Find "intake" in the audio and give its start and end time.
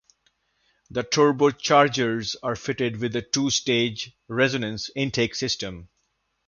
4.95-5.35